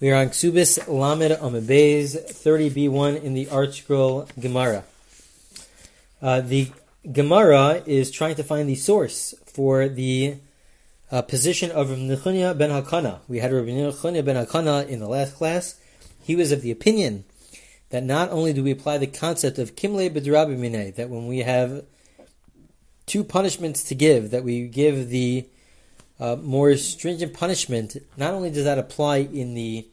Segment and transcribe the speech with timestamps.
[0.00, 4.82] We are on Kesubos Lamed Amud Beis 30b1 in the ArtScroll Gemara.
[6.20, 6.72] Uh, the
[7.12, 10.34] Gemara is trying to find the source for the
[11.12, 13.20] uh, position of Nechunya ben Hakana.
[13.28, 15.78] We had Rabbi Nechunya ben Hakana in the last class.
[16.24, 17.22] He was of the opinion
[17.90, 21.84] that not only do we apply the concept of Kimle B'drabi that when we have
[23.06, 25.46] two punishments to give, that we give the
[26.24, 29.86] uh, more stringent punishment, not only does that apply in the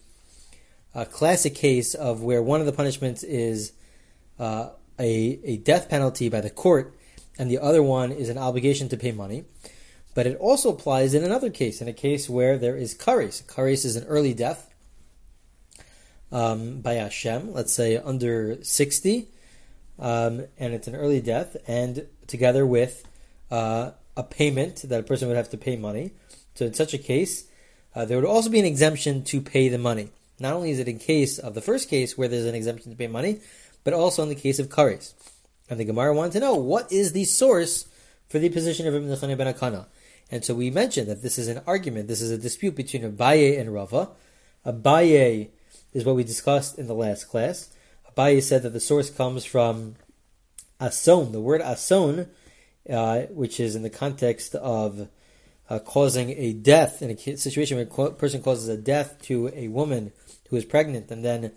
[0.96, 3.74] uh, classic case of where one of the punishments is
[4.40, 6.96] uh, a, a death penalty by the court
[7.38, 9.44] and the other one is an obligation to pay money,
[10.14, 13.44] but it also applies in another case, in a case where there is kares.
[13.44, 14.74] Kares is an early death
[16.32, 19.28] um, by Hashem, let's say under 60,
[20.00, 23.06] um, and it's an early death, and together with
[23.50, 26.12] uh, a payment that a person would have to pay money.
[26.56, 27.48] So in such a case,
[27.96, 30.10] uh, there would also be an exemption to pay the money.
[30.40, 32.98] Not only is it in case of the first case where there's an exemption to
[32.98, 33.40] pay money,
[33.84, 35.14] but also in the case of kares.
[35.70, 37.88] And the Gemara wanted to know what is the source
[38.30, 39.86] for the position of Ibn Nechane ben Akana.
[40.30, 43.60] And so we mentioned that this is an argument, this is a dispute between Abaye
[43.60, 44.10] and Rava.
[44.66, 45.50] Abaye
[45.94, 47.70] is what we discussed in the last class.
[48.10, 49.96] Abaye said that the source comes from
[50.80, 51.32] ason.
[51.32, 52.30] The word ason
[52.90, 55.08] uh, which is in the context of
[55.70, 59.68] uh, causing a death in a situation where a person causes a death to a
[59.68, 60.12] woman
[60.50, 61.52] who is pregnant, and then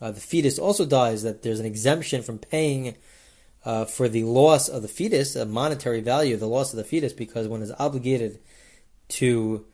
[0.00, 1.22] uh, the fetus also dies.
[1.22, 2.96] That there's an exemption from paying
[3.64, 6.84] uh, for the loss of the fetus, a monetary value, of the loss of the
[6.84, 8.40] fetus, because one is obligated
[9.08, 9.64] to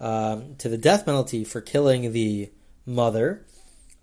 [0.00, 2.50] um, to the death penalty for killing the
[2.86, 3.44] mother.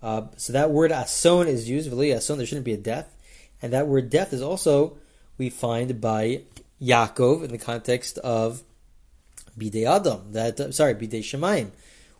[0.02, 1.92] Uh, so that word ason is used.
[1.92, 3.16] Ason, there shouldn't be a death,
[3.62, 4.98] and that word death is also
[5.42, 6.44] we find by
[6.80, 8.62] Yaakov in the context of
[9.58, 11.72] Bidei Adam, that uh, sorry, Bidei Shemaim,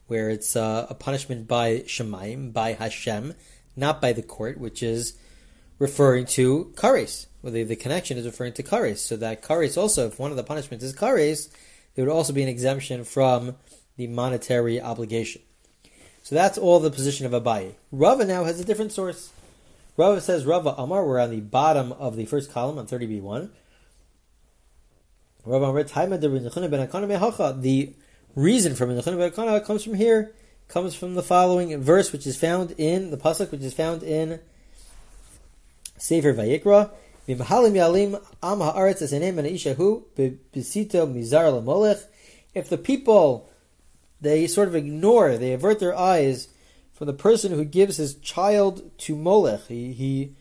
[0.08, 3.36] where it's uh, a punishment by Shemaim, by Hashem,
[3.76, 5.14] not by the court, which is
[5.78, 7.28] referring to kares.
[7.44, 8.98] Well, the, the connection is referring to kares.
[8.98, 11.50] So that kares also, if one of the punishments is kares,
[11.94, 13.56] there would also be an exemption from
[13.98, 15.44] the monetary obligation.
[16.24, 17.76] So that's all the position of Abaye.
[17.92, 19.32] Rava now has a different source.
[20.02, 21.06] Rava says Rava Amar.
[21.06, 23.52] We're on the bottom of the first column on 30b1.
[25.46, 27.94] Rava Amar The
[28.36, 30.34] reason for ben comes from here,
[30.68, 34.40] comes from the following verse, which is found in the pasuk, which is found in
[35.98, 36.90] Sefer Vayikra.
[37.28, 37.38] If
[42.70, 43.50] the people
[44.20, 46.48] they sort of ignore, they avert their eyes
[47.02, 49.62] from the person who gives his child to Molech.
[49.68, 50.36] He he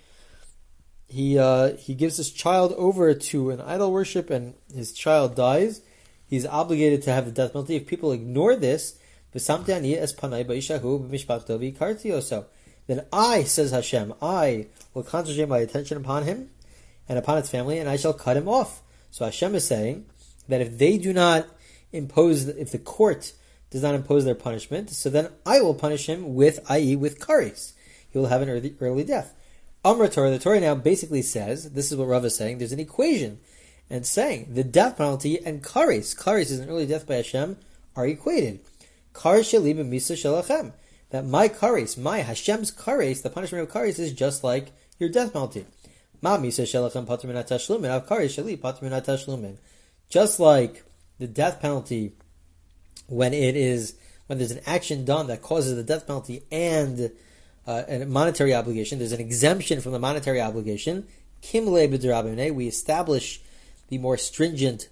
[1.09, 5.81] he uh, he gives his child over to an idol worship, and his child dies.
[6.27, 7.77] He's obligated to have the death penalty.
[7.77, 8.99] If people ignore this,
[9.33, 9.41] then
[13.11, 16.51] I, says Hashem, I will concentrate my attention upon him
[17.09, 18.83] and upon his family, and I shall cut him off.
[19.11, 20.05] So Hashem is saying
[20.47, 21.49] that if they do not
[21.91, 23.33] impose, if the court
[23.71, 27.73] does not impose their punishment, so then I will punish him with, i.e., with kares.
[28.11, 29.35] He will have an early, early death.
[29.85, 32.81] Amr Torah, the Torah now basically says, this is what Rav is saying, there's an
[32.81, 33.39] equation,
[33.89, 37.57] and saying the death penalty and kares, kares is an early death by Hashem,
[37.97, 38.61] are equated.
[39.15, 40.73] Kares shalim misa shalachem.
[41.11, 45.33] That my kares, my Hashem's kares, the punishment of kares is just like your death
[45.33, 45.67] penalty.
[46.23, 49.57] Ma misa shalachem patr tashlumin, av kares shali patr tashlumin.
[50.09, 50.85] Just like
[51.19, 52.13] the death penalty
[53.11, 53.95] when it is
[54.27, 57.11] when there's an action done that causes the death penalty and
[57.67, 61.07] uh, a monetary obligation, there's an exemption from the monetary obligation.
[61.43, 63.41] Kimle we establish
[63.89, 64.89] the more stringent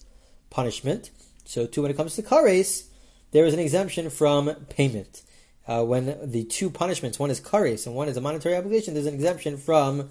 [0.51, 1.11] punishment.
[1.45, 2.87] So, too, when it comes to kares,
[3.31, 5.23] there is an exemption from payment.
[5.67, 9.06] Uh, when the two punishments, one is kares and one is a monetary obligation, there's
[9.06, 10.09] an exemption from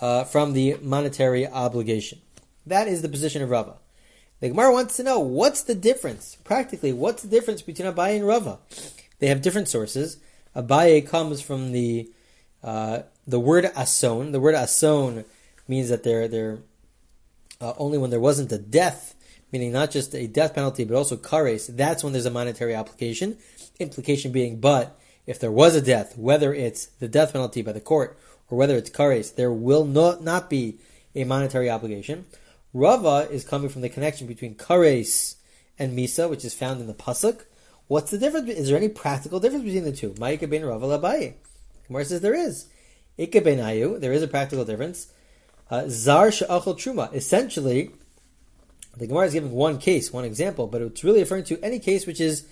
[0.00, 2.20] uh, from the monetary obligation.
[2.66, 3.76] That is the position of Rava.
[4.40, 8.26] The Gemara wants to know what's the difference, practically, what's the difference between Abaye and
[8.26, 8.58] Rava?
[9.18, 10.18] They have different sources.
[10.54, 12.10] Abaye comes from the
[12.62, 14.32] uh, the word ason.
[14.32, 15.24] The word ason
[15.66, 16.58] means that they're, they're
[17.60, 19.14] uh, only when there wasn't a death,
[19.52, 23.36] meaning not just a death penalty, but also kares, that's when there's a monetary application.
[23.78, 27.80] Implication being, but if there was a death, whether it's the death penalty by the
[27.80, 28.18] court
[28.48, 30.78] or whether it's kares, there will not, not be
[31.14, 32.26] a monetary obligation.
[32.72, 35.36] Rava is coming from the connection between kares
[35.78, 37.44] and misa, which is found in the pasuk.
[37.86, 38.50] What's the difference?
[38.50, 40.10] Is there any practical difference between the two?
[40.10, 41.34] Ma'ika ben Rava labaye.
[41.86, 42.66] Gemara says there is.
[43.16, 43.98] Ika ben ayu.
[43.98, 45.10] There is a practical difference.
[45.70, 47.12] Uh, Zar she'achol truma.
[47.14, 47.90] Essentially,
[48.96, 52.06] the Gemara is giving one case, one example, but it's really referring to any case
[52.06, 52.46] which is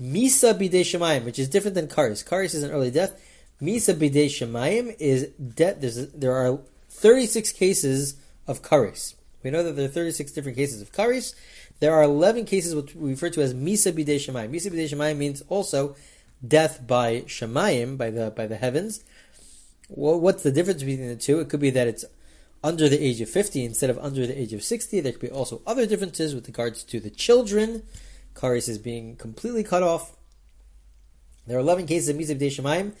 [0.00, 2.26] Misa bidei shemayim, which is different than kares.
[2.26, 3.20] Kares is an early death.
[3.60, 5.76] Misa bidei shemayim is death.
[6.14, 6.58] There are
[6.88, 8.16] 36 cases
[8.46, 9.14] of karis.
[9.42, 11.34] We know that there are 36 different cases of karis.
[11.80, 14.50] There are 11 cases which we refer to as misa bidei shemayim.
[14.50, 15.96] Misa bidei shemayim means also
[16.46, 19.02] death by shemayim, by the by the heavens.
[19.88, 21.40] Well, what's the difference between the two?
[21.40, 22.04] It could be that it's
[22.62, 25.00] under the age of 50 instead of under the age of 60.
[25.00, 27.82] There could be also other differences with regards to the children.
[28.34, 30.16] Karis is being completely cut off.
[31.46, 32.92] There are 11 cases of Misa B'dei Shemaim.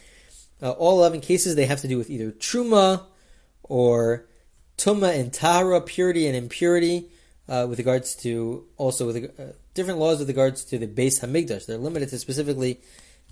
[0.62, 3.04] Uh, all 11 cases, they have to do with either Truma
[3.62, 4.26] or
[4.80, 7.10] Tuma and Tahara, purity and impurity,
[7.50, 11.66] uh, with regards to also with uh, different laws with regards to the Beis Hamikdash.
[11.66, 12.80] They're limited to specifically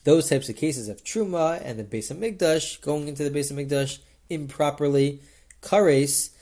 [0.05, 3.99] those types of cases of Truma and the Beis Hamikdash, going into the Beis Hamikdash
[4.29, 5.21] improperly.
[5.63, 6.33] Kares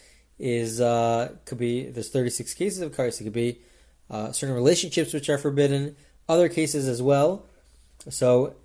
[0.41, 3.20] is, uh, could be, there's 36 cases of Kares.
[3.20, 3.61] It could be
[4.11, 5.94] uh, certain relationships which are forbidden,
[6.29, 7.47] other cases as well.
[8.11, 8.56] So,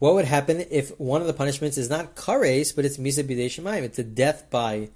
[0.00, 3.82] what would happen if one of the punishments is not kares, but it's misa b'dei?
[3.82, 4.88] It's a death by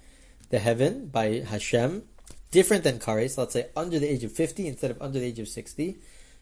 [0.49, 2.03] the heaven, by Hashem,
[2.51, 3.37] different than kares.
[3.37, 5.97] Let's say under the age of fifty instead of under the age of sixty.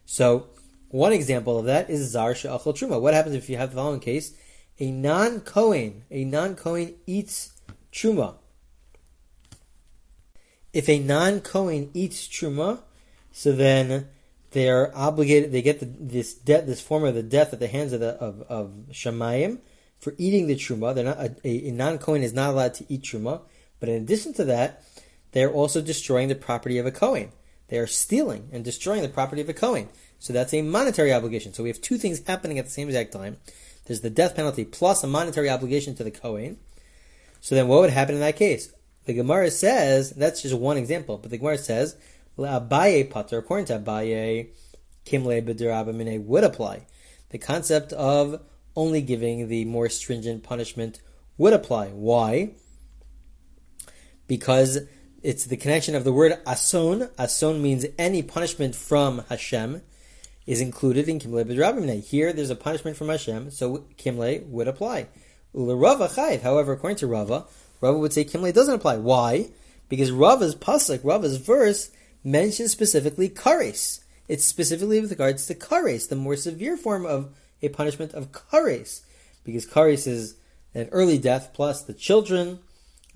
[0.05, 0.47] So,
[0.89, 3.01] one example of that is zar she'achol truma.
[3.01, 4.33] What happens if you have the following case?
[4.79, 7.53] A non kohen, a non kohen eats
[7.91, 8.35] truma.
[10.71, 12.81] If a non kohen eats truma,
[13.31, 14.07] so then
[14.51, 15.51] they are obligated.
[15.51, 18.11] They get the, this debt, this form of the death at the hands of the
[18.15, 19.59] of, of shamayim
[19.99, 20.95] for eating the truma.
[20.95, 23.41] They're not a, a non kohen is not allowed to eat truma.
[23.79, 24.83] But in addition to that,
[25.31, 27.31] they are also destroying the property of a kohen.
[27.67, 29.89] They are stealing and destroying the property of a kohen.
[30.19, 31.53] So that's a monetary obligation.
[31.53, 33.37] So we have two things happening at the same exact time.
[33.85, 36.57] There's the death penalty plus a monetary obligation to the kohen.
[37.39, 38.73] So then, what would happen in that case?
[39.05, 41.95] The Gemara says that's just one example, but the Gemara says
[42.37, 44.49] Abaye pater, according to Abaye,
[45.05, 46.87] kimle b'derabamine would apply.
[47.29, 48.41] The concept of
[48.75, 51.01] only giving the more stringent punishment
[51.37, 51.89] would apply.
[51.89, 52.51] Why?
[54.27, 54.79] Because
[55.23, 57.09] it's the connection of the word ason.
[57.17, 59.81] Ason means any punishment from Hashem
[60.45, 62.03] is included in kimle b'derabamine.
[62.03, 65.07] Here, there's a punishment from Hashem, so kimle would apply.
[65.53, 66.41] Rava chayiv.
[66.41, 67.45] However, according to Rava,
[67.81, 68.97] Rava would say kimle doesn't apply.
[68.97, 69.49] Why?
[69.89, 71.89] Because Rava's pasuk, Rava's verse
[72.23, 74.01] mentions specifically kares.
[74.27, 79.01] It's specifically with regards to kares, the more severe form of a punishment of kares,
[79.43, 80.35] because kares is
[80.75, 82.59] an early death, plus the children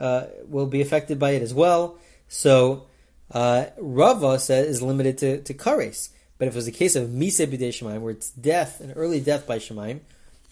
[0.01, 1.98] uh, will be affected by it as well.
[2.27, 2.88] So
[3.31, 6.09] uh, Rava says is limited to, to kares.
[6.38, 9.19] But if it was a case of misa b'dei shemaim, where it's death, an early
[9.19, 10.00] death by shemaim,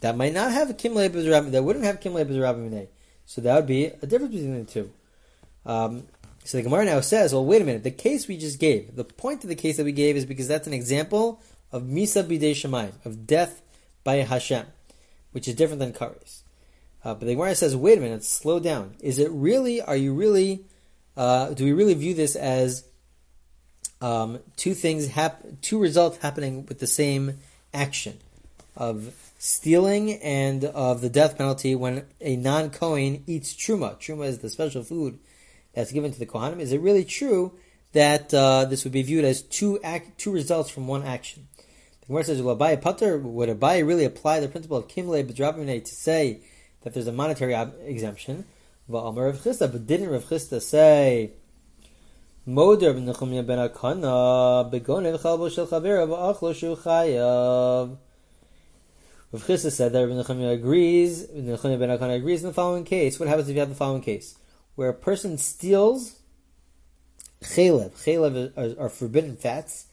[0.02, 2.88] that might not have a kimle b'zerabim, that wouldn't have kimle b'zerabim
[3.26, 4.92] So that would be a difference between the two.
[5.66, 6.04] Um,
[6.44, 7.84] so the Gemara now says, well, wait a minute.
[7.84, 10.48] The case we just gave, the point of the case that we gave is because
[10.48, 11.42] that's an example
[11.72, 13.62] of Misa Bidei Shemayim, of death
[14.04, 14.66] by Hashem,
[15.32, 16.39] which is different than Karis.
[17.04, 18.96] Uh, but the Gemara says, wait a minute, slow down.
[19.00, 20.66] Is it really, are you really,
[21.16, 22.84] uh, do we really view this as
[24.02, 27.40] um, two things, hap- two results happening with the same
[27.74, 28.18] action
[28.76, 33.98] of stealing and of the death penalty when a non-Kohen eats truma?
[33.98, 35.20] Truma is the special food
[35.74, 37.54] that's given to the Kohanim, is it really true
[37.94, 39.80] that uh, this would be viewed as two
[40.18, 41.48] two results from one action?
[42.02, 45.84] The Gemara says, "Well, Abaye Pater would Abaye really apply the principle of Kimle B'Drabimne
[45.84, 46.42] to say
[46.82, 47.54] that there's a monetary
[47.86, 48.46] exemption?"
[48.88, 51.32] But didn't Rav Chisda say?
[52.48, 52.80] Rav
[59.44, 61.28] Chisda said that Rav agrees.
[61.28, 63.20] Nechunya ben Akana agrees in the following case.
[63.20, 64.36] What happens if you have the following case?
[64.80, 66.20] where a person steals
[67.44, 67.92] chalev.
[68.02, 69.88] Chalev are, are forbidden fats.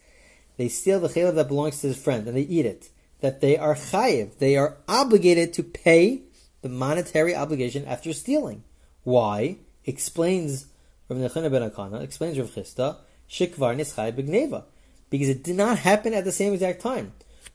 [0.59, 2.90] They steal the chalev that belongs to his friend and they eat it.
[3.19, 4.38] That they are chayiv.
[4.38, 6.23] They are obligated to pay
[6.66, 8.64] the monetary obligation after stealing.
[9.04, 9.58] Why?
[9.85, 10.66] Explains
[11.08, 12.96] Rav Nechana ben Akana, explains Rav Chisda,
[13.30, 14.64] shikvar nischai begneva.
[15.08, 17.12] Because it did not happen at the same exact time.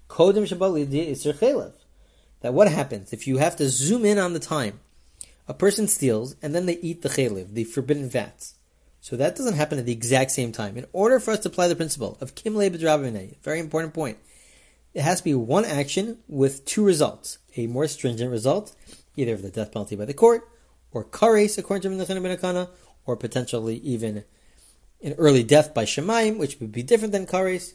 [0.07, 1.73] Kodem shabalidi isr chalev.
[2.39, 4.79] That what happens if you have to zoom in on the time
[5.45, 8.55] a person steals and then they eat the chaylev, the forbidden fats.
[9.01, 10.77] So that doesn't happen at the exact same time.
[10.77, 14.17] In order for us to apply the principle of kimle b'drabinei, very important point,
[14.93, 17.39] it has to be one action with two results.
[17.57, 18.73] A more stringent result,
[19.15, 20.47] either of the death penalty by the court,
[20.91, 22.67] or kares according to Menachem ben
[23.05, 24.23] or potentially even
[25.03, 27.73] an early death by Shemaim, which would be different than kares.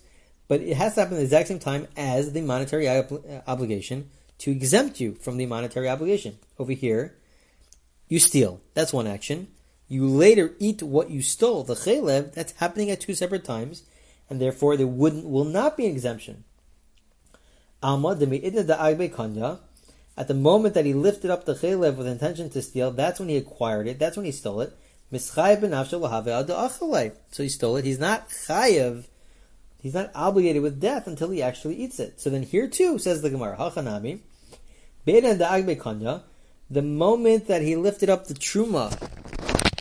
[0.48, 3.40] But it has to happen at the exact same time as the monetary ob- uh,
[3.48, 6.38] obligation to exempt you from the monetary obligation.
[6.58, 7.16] Over here,
[8.08, 8.60] you steal.
[8.74, 9.48] That's one action.
[9.88, 13.82] You later eat what you stole, the chalev, that's happening at two separate times,
[14.28, 16.44] and therefore there wouldn't will not be an exemption.
[17.82, 19.60] Alma agbe kanya.
[20.16, 23.28] At the moment that he lifted up the chaylev with intention to steal, that's when
[23.28, 23.98] he acquired it.
[23.98, 24.72] That's when he stole it.
[25.12, 25.18] So
[27.42, 27.84] he stole it.
[27.84, 29.04] He's not chayev.
[29.80, 32.20] He's not obligated with death until he actually eats it.
[32.20, 33.56] So then here too, says the Gemara,
[36.68, 38.90] the moment that he lifted up the truma,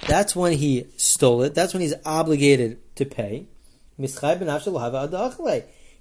[0.07, 1.55] that's when he stole it.
[1.55, 3.47] That's when he's obligated to pay.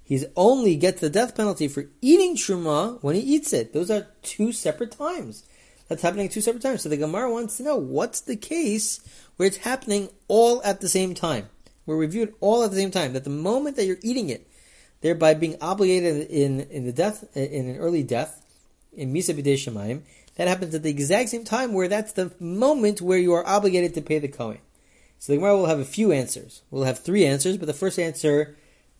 [0.05, 3.73] He's only gets the death penalty for eating truma when he eats it.
[3.73, 5.43] Those are two separate times.
[5.89, 6.83] That's happening two separate times.
[6.83, 8.99] So the Gemara wants to know what's the case
[9.35, 11.49] where it's happening all at the same time.
[11.87, 13.13] We're reviewed all at the same time.
[13.13, 14.47] That the moment that you're eating it,
[15.01, 18.45] thereby being obligated in, in the death in an early death
[18.93, 20.01] in Misa B'dei
[20.35, 23.95] that happens at the exact same time where that's the moment where you are obligated
[23.95, 24.59] to pay the Kohen.
[25.17, 26.61] So the Gemara will have a few answers.
[26.69, 28.55] We'll have three answers, but the first answer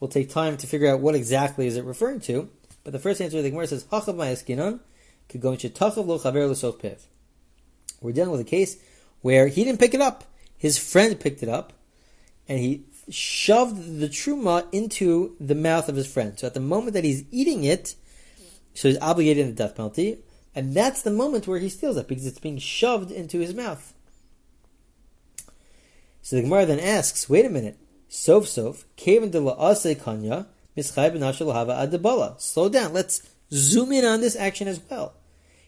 [0.05, 2.47] will take time to figure out what exactly is it referring to.
[2.83, 4.79] But the first answer, the Gemara says, Hachav ma'eskinon,
[8.01, 8.77] we're dealing with a case
[9.21, 10.23] where he didn't pick it up.
[10.55, 11.73] His friend picked it up,
[12.47, 16.37] and he shoved the truma into the mouth of his friend.
[16.37, 17.95] So at the moment that he's eating it,
[18.75, 20.19] so he's obligated in the death penalty,
[20.53, 23.95] and that's the moment where he steals it because it's being shoved into his mouth.
[26.21, 27.79] So the Gemara then asks, wait a minute,
[28.15, 32.39] sof sof, kaven de la'ase kanya, adabala.
[32.39, 35.13] Slow down, let's zoom in on this action as well.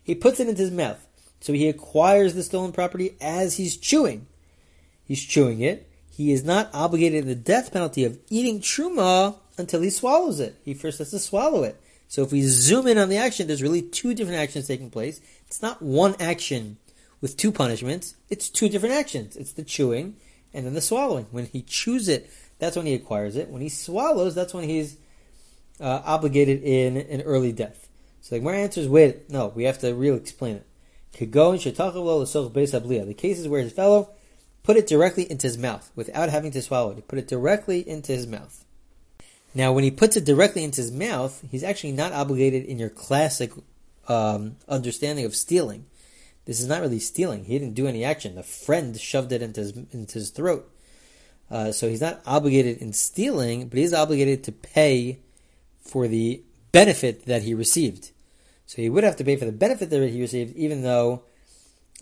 [0.04, 1.06] He puts it into his mouth.
[1.39, 4.25] So he acquires the stolen property as he's chewing.
[5.04, 5.89] He's chewing it.
[6.10, 10.56] He is not obligated to the death penalty of eating truma until he swallows it.
[10.66, 11.80] He first has to swallow it.
[12.08, 15.22] So if we zoom in on the action, there's really two different actions taking place.
[15.46, 16.77] It's not one action
[17.22, 18.16] with two punishments.
[18.30, 19.36] It's two different actions.
[19.36, 20.16] It's the chewing
[20.54, 21.27] and then the swallowing.
[21.32, 23.50] When he chews it, that's when he acquires it.
[23.50, 24.98] When he swallows, that's when he's
[25.80, 27.88] uh, obligated in an early death.
[28.22, 30.66] So the Gemara answers, wait, no, we have to really explain it.
[31.13, 31.25] The
[33.18, 34.10] cases where his fellow
[34.63, 36.96] put it directly into his mouth without having to swallow it.
[36.96, 38.66] He put it directly into his mouth.
[39.56, 42.89] Now, when he puts it directly into his mouth, he's actually not obligated in your
[42.89, 43.51] classic
[44.08, 45.86] um, understanding of stealing.
[46.48, 47.44] This is not really stealing.
[47.44, 48.36] He didn't do any action.
[48.36, 50.72] The friend shoved it into his, into his throat.
[51.51, 55.20] Uh, so he's not obligated in stealing, but he's obligated to pay
[55.82, 58.12] for the benefit that he received.
[58.66, 61.24] So he would have to pay for the benefit that he received, even though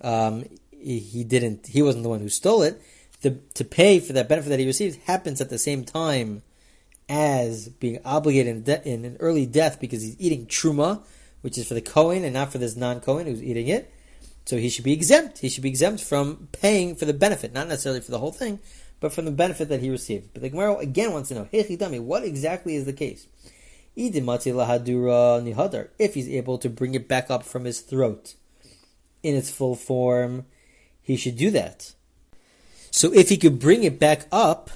[0.03, 1.65] um, he, didn't.
[1.65, 2.79] He wasn't the one who stole it.
[3.21, 6.43] The, to pay for that benefit that he received happens at the same time
[7.09, 11.01] as being obligated in, de- in an early death because he's eating truma,
[11.41, 13.91] which is for the Kohen and not for this non-Kohen who's eating it.
[14.45, 15.39] So he should be exempt.
[15.39, 18.59] He should be exempt from paying for the benefit, not necessarily for the whole thing,
[18.99, 20.33] but from the benefit that he received.
[20.33, 21.63] But the Gemara again wants to know, Hey
[21.99, 23.27] what exactly is the case?
[23.95, 24.13] If
[26.13, 28.35] he's able to bring it back up from his throat
[29.23, 30.45] in its full form,
[31.01, 31.93] he should do that.
[32.91, 34.69] So if he could bring it back up,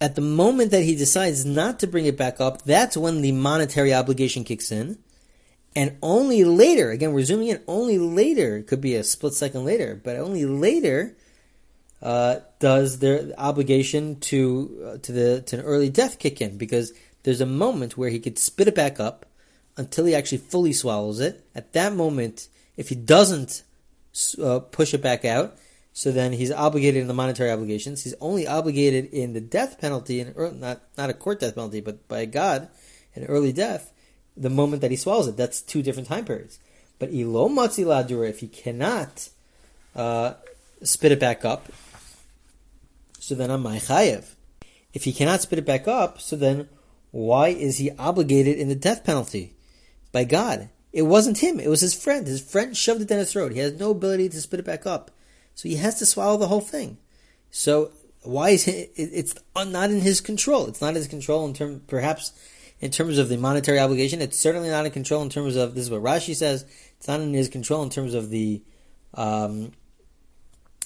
[0.00, 3.32] at the moment that he decides not to bring it back up, that's when the
[3.32, 4.98] monetary obligation kicks in.
[5.76, 9.64] And only later, again, we're zooming in, only later, it could be a split second
[9.64, 11.16] later, but only later
[12.00, 16.92] uh, does their obligation to uh, to the to an early death kick in because
[17.22, 19.26] there's a moment where he could spit it back up
[19.76, 21.44] until he actually fully swallows it.
[21.54, 23.62] At that moment, if he doesn't
[24.40, 25.56] uh, push it back out,
[25.92, 28.04] so then he's obligated in the monetary obligations.
[28.04, 32.06] He's only obligated in the death penalty, and not not a court death penalty, but
[32.06, 32.68] by God,
[33.14, 33.93] an early death,
[34.36, 35.36] the moment that he swallows it.
[35.36, 36.58] That's two different time periods.
[36.98, 39.28] But ilo matzi ladura, if he cannot
[39.94, 40.34] uh,
[40.82, 41.68] spit it back up,
[43.18, 44.34] so then I'm chayev.
[44.92, 46.68] If he cannot spit it back up, so then
[47.10, 49.54] why is he obligated in the death penalty?
[50.12, 50.68] By God.
[50.92, 52.26] It wasn't him, it was his friend.
[52.26, 53.50] His friend shoved it down his throat.
[53.50, 55.10] He has no ability to spit it back up.
[55.56, 56.98] So he has to swallow the whole thing.
[57.50, 57.90] So
[58.22, 60.66] why is he, it's not in his control?
[60.66, 62.32] It's not his control in terms, perhaps
[62.84, 64.20] in terms of the monetary obligation.
[64.20, 66.66] It's certainly not in control in terms of, this is what Rashi says,
[66.98, 68.62] it's not in his control in terms of the,
[69.14, 69.72] um,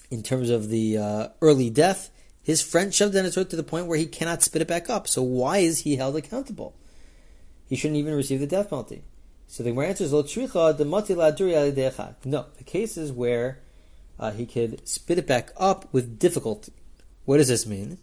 [0.08, 2.10] in terms of the uh, early death.
[2.40, 4.88] His friend shoved down his throat to the point where he cannot spit it back
[4.88, 5.08] up.
[5.08, 6.76] So why is he held accountable?
[7.68, 9.02] He shouldn't even receive the death penalty.
[9.48, 10.84] So the answer is, the
[12.24, 13.58] No, the case is where
[14.20, 16.74] uh, he could spit it back up with difficulty.
[17.24, 17.98] What does this mean?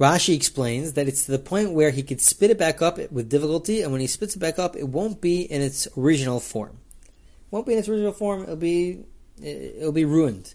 [0.00, 3.28] Rashi explains that it's to the point where he could spit it back up with
[3.28, 6.78] difficulty, and when he spits it back up, it won't be in its original form.
[7.04, 8.42] It won't be in its original form.
[8.42, 9.04] It'll be
[9.42, 10.54] it'll be ruined.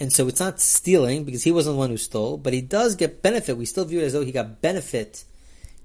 [0.00, 2.96] And so it's not stealing because he wasn't the one who stole, but he does
[2.96, 3.56] get benefit.
[3.56, 5.24] We still view it as though he got benefit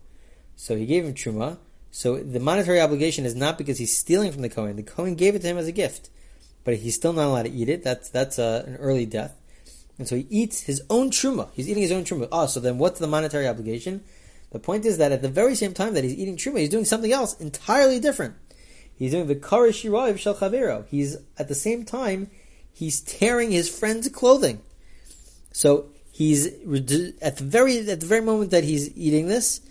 [0.54, 1.58] So he gave him truma.
[1.90, 4.76] So the monetary obligation is not because he's stealing from the Kohen.
[4.76, 6.08] The Kohen gave it to him as a gift,
[6.62, 7.82] but he's still not allowed to eat it.
[7.82, 9.40] That's that's uh, an early death.
[9.98, 11.48] And so he eats his own truma.
[11.52, 12.28] He's eating his own truma.
[12.30, 14.04] Oh, so then what's the monetary obligation?
[14.52, 16.84] The point is that at the very same time that he's eating truma, he's doing
[16.84, 18.36] something else entirely different.
[19.00, 20.84] He's doing the karish shirav shel chavero.
[20.86, 22.30] He's at the same time
[22.70, 24.60] he's tearing his friend's clothing.
[25.52, 26.46] So he's
[27.22, 29.62] at the very at the very moment that he's eating this,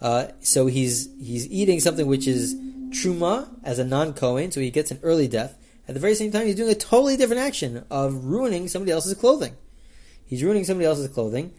[0.00, 2.54] uh, so he's he's eating something which is
[2.88, 5.58] truma as a non kohen, so he gets an early death.
[5.86, 9.12] At the very same time, he's doing a totally different action of ruining somebody else's
[9.12, 9.56] clothing.
[10.24, 11.52] He's ruining somebody else's clothing.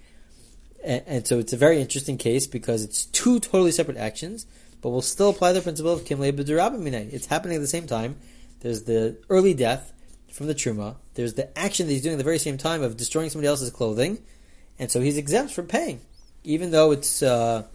[0.84, 4.47] And, and, so it's a very interesting case because it's two totally separate actions,
[4.82, 7.13] but we'll still apply the principle of Kimle B'Durabimine.
[7.13, 8.17] It's happening at the same time.
[8.62, 9.94] There's the early death
[10.32, 10.96] from the Truma.
[11.13, 13.70] There's the action that he's doing at the very same time of destroying somebody else's
[13.70, 14.20] clothing.
[14.80, 16.02] And so he's exempt from paying.
[16.44, 17.67] Even though it's uh,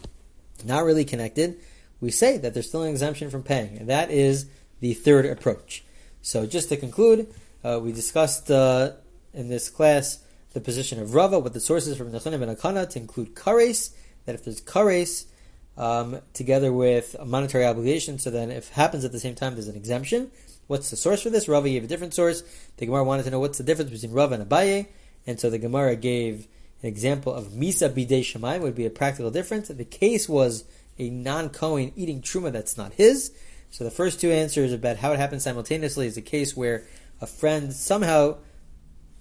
[0.65, 1.61] not really connected,
[2.01, 3.79] we say that there's still an exemption from paying.
[3.79, 4.47] And that is
[4.81, 5.85] the third approach.
[6.23, 8.93] So just to conclude, uh, we discussed uh,
[9.33, 12.99] in this class the position of Rava, what the sources from Nechanim and Akana to
[12.99, 15.27] include kares, that if there's kares,
[15.77, 19.69] um, together with a monetary obligation, so then if happens at the same time, there's
[19.69, 20.31] an exemption.
[20.67, 21.49] What's the source for this?
[21.49, 22.43] Rava gave a different source.
[22.77, 24.89] The Gemara wanted to know what's the difference between Rava and Abaye,
[25.27, 26.49] and so the Gemara gave
[26.83, 29.69] an example of Misa Bidei Shemaim would be a practical difference.
[29.69, 30.65] The case was
[30.99, 33.33] a non-Kohen eating truma that's not his.
[33.71, 36.85] So the first two answers about how it happens simultaneously is a case where
[37.21, 38.37] a friend somehow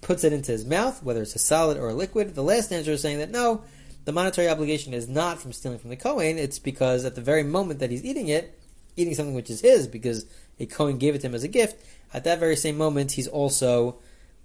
[0.00, 2.34] puts it into his mouth, whether it's a solid or a liquid.
[2.34, 3.62] The last answer is saying that no,
[4.06, 7.42] the monetary obligation is not from stealing from the Kohen, it's because at the very
[7.42, 8.56] moment that he's eating it,
[8.96, 10.24] eating something which is his because
[10.60, 13.26] a Kohen gave it to him as a gift, at that very same moment he's
[13.26, 13.96] also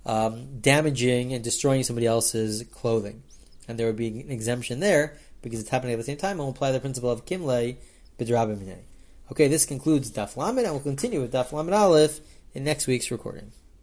[0.03, 3.21] um, damaging and destroying somebody else's clothing.
[3.67, 6.39] And there would be an exemption there because it's happening at the same time and
[6.39, 7.77] we'll apply the principle of Kimle
[8.17, 8.79] Bidrabimine.
[9.31, 12.19] Okay, this concludes Daf Lamed and we'll continue with Daf Lamed Aleph
[12.55, 13.51] in next week's recording.